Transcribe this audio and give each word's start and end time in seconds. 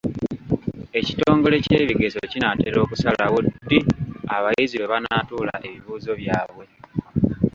Ekitongole 0.99 1.55
ky'ebigezo 1.65 2.19
kinaatera 2.31 2.77
okusalawo 2.85 3.37
ddi 3.63 3.79
abayizi 4.35 4.75
lwe 4.77 4.87
banaatuula 4.93 5.53
ebibuuzo 5.67 6.11
byabwe. 6.21 6.65